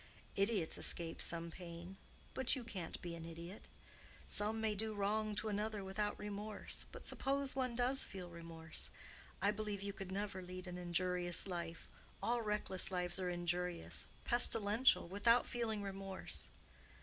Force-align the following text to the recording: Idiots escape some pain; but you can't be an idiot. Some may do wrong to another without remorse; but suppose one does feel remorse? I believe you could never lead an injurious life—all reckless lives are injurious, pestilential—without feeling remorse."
Idiots 0.35 0.79
escape 0.79 1.21
some 1.21 1.51
pain; 1.51 1.95
but 2.33 2.55
you 2.55 2.63
can't 2.63 2.99
be 3.03 3.13
an 3.13 3.23
idiot. 3.23 3.67
Some 4.25 4.59
may 4.59 4.73
do 4.73 4.95
wrong 4.95 5.35
to 5.35 5.47
another 5.47 5.83
without 5.83 6.17
remorse; 6.17 6.87
but 6.91 7.05
suppose 7.05 7.55
one 7.55 7.75
does 7.75 8.03
feel 8.03 8.27
remorse? 8.31 8.89
I 9.43 9.51
believe 9.51 9.83
you 9.83 9.93
could 9.93 10.11
never 10.11 10.41
lead 10.41 10.65
an 10.65 10.79
injurious 10.79 11.45
life—all 11.47 12.41
reckless 12.41 12.89
lives 12.89 13.19
are 13.19 13.29
injurious, 13.29 14.07
pestilential—without 14.25 15.45
feeling 15.45 15.83
remorse." 15.83 16.49